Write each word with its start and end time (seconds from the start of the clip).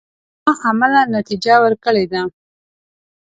دا 0.45 0.53
عملاً 0.67 1.01
نتیجه 1.17 1.55
ورکړې 1.63 2.05
ده. 2.11 2.21